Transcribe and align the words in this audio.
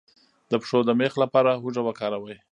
د 0.51 0.53
پښو 0.61 0.79
د 0.85 0.89
میخ 0.99 1.13
لپاره 1.23 1.59
هوږه 1.61 1.81
وکاروئ 1.85 2.35